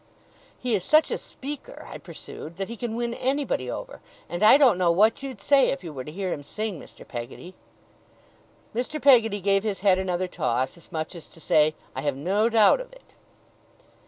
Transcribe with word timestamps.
'He 0.57 0.73
is 0.73 0.83
such 0.83 1.11
a 1.11 1.17
speaker,' 1.19 1.85
I 1.87 1.99
pursued, 1.99 2.57
'that 2.57 2.69
he 2.69 2.75
can 2.75 2.95
win 2.95 3.13
anybody 3.13 3.69
over; 3.69 4.01
and 4.27 4.41
I 4.41 4.57
don't 4.57 4.79
know 4.79 4.89
what 4.91 5.21
you'd 5.21 5.39
say 5.39 5.67
if 5.69 5.83
you 5.83 5.93
were 5.93 6.03
to 6.05 6.11
hear 6.11 6.33
him 6.33 6.41
sing, 6.41 6.79
Mr. 6.81 7.07
Peggotty.' 7.07 7.53
Mr. 8.73 8.99
Peggotty 8.99 9.41
gave 9.41 9.61
his 9.61 9.81
head 9.81 9.99
another 9.99 10.27
toss, 10.27 10.75
as 10.75 10.91
much 10.91 11.13
as 11.13 11.27
to 11.27 11.39
say: 11.39 11.75
'I 11.95 12.01
have 12.01 12.15
no 12.17 12.49
doubt 12.49 12.81
of 12.81 12.91
it. 12.91 13.13